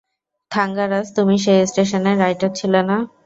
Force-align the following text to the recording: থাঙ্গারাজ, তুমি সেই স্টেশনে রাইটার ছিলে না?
থাঙ্গারাজ, 0.51 1.07
তুমি 1.17 1.35
সেই 1.43 1.59
স্টেশনে 1.71 2.11
রাইটার 2.15 2.51
ছিলে 2.59 2.81
না? 2.89 2.97